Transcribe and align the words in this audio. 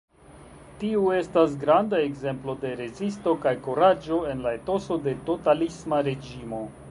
Tiu 0.83 1.01
estas 1.17 1.51
granda 1.63 1.99
ekzemplo 2.05 2.55
de 2.63 2.71
rezisto 2.79 3.35
kaj 3.45 3.53
kuraĝo 3.67 4.19
en 4.33 4.43
la 4.49 4.57
etoso 4.61 4.97
de 5.09 5.13
totalisma 5.29 6.01
reĝimo. 6.09 6.67